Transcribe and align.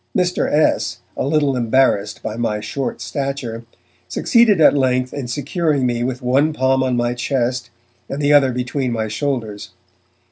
Mr. 0.17 0.51
S., 0.51 0.97
a 1.15 1.27
little 1.27 1.55
embarrassed 1.55 2.23
by 2.23 2.35
my 2.35 2.59
short 2.59 2.99
stature, 3.01 3.65
succeeded 4.07 4.59
at 4.59 4.73
length 4.75 5.13
in 5.13 5.27
securing 5.27 5.85
me 5.85 6.03
with 6.03 6.23
one 6.23 6.53
palm 6.53 6.81
on 6.81 6.97
my 6.97 7.13
chest 7.13 7.69
and 8.09 8.19
the 8.19 8.33
other 8.33 8.51
between 8.51 8.91
my 8.91 9.07
shoulders. 9.07 9.69